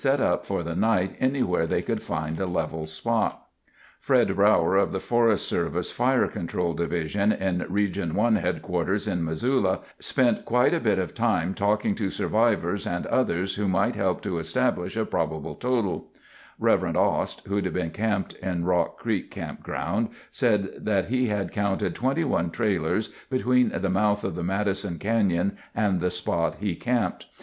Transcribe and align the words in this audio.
(Montana 0.03 0.39
Highway 0.47 1.09
Commission)] 1.13 1.99
Fred 3.99 4.35
Brauer 4.35 4.75
of 4.77 4.91
the 4.93 4.99
Forest 4.99 5.47
Service 5.47 5.91
Fire 5.91 6.27
Control 6.27 6.73
Division 6.73 7.31
in 7.31 7.63
Region 7.69 8.15
1, 8.15 8.35
HQ 8.37 9.05
in 9.07 9.23
Missoula 9.23 9.81
spent 9.99 10.43
quite 10.43 10.73
a 10.73 10.79
bit 10.79 10.97
of 10.97 11.13
time 11.13 11.53
talking 11.53 11.93
to 11.93 12.09
survivors 12.09 12.87
and 12.87 13.05
others 13.05 13.53
who 13.57 13.67
might 13.67 13.93
help 13.95 14.23
to 14.23 14.39
establish 14.39 14.97
a 14.97 15.05
probable 15.05 15.53
total. 15.53 16.11
Rev. 16.57 16.95
Ost, 16.97 17.45
who'd 17.45 17.71
been 17.71 17.91
camped 17.91 18.33
in 18.37 18.65
Rock 18.65 18.97
Creek 18.97 19.29
Campground, 19.29 20.09
said 20.31 20.83
that 20.83 21.09
he 21.09 21.27
had 21.27 21.51
counted 21.51 21.93
21 21.93 22.49
trailers 22.49 23.09
between 23.29 23.69
the 23.69 23.87
mouth 23.87 24.23
of 24.23 24.33
the 24.33 24.43
Madison 24.43 24.97
Canyon 24.97 25.59
and 25.75 26.01
the 26.01 26.09
spot 26.09 26.55
he 26.55 26.73
camped. 26.75 27.27